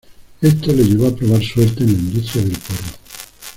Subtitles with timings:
[0.41, 2.91] Esto le llevó a probar suerte en la industria del porno.